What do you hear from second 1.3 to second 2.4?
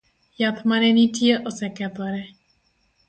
osekethore